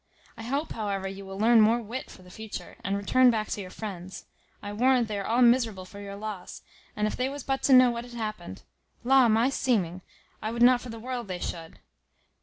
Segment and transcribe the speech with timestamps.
[0.35, 3.61] I hope, however, you will learn more wit for the future, and return back to
[3.61, 4.25] your friends;
[4.59, 6.63] I warrant they are all miserable for your loss;
[6.95, 8.63] and if they was but to know what had happened
[9.03, 10.01] La, my seeming!
[10.41, 11.77] I would not for the world they should.